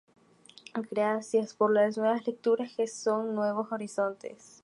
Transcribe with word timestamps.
Gracias 0.89 1.53
por 1.53 1.71
las 1.71 1.95
nuevas 1.95 2.25
lecturas, 2.25 2.73
que 2.75 2.87
son 2.87 3.35
nuevos 3.35 3.71
horizontes. 3.71 4.59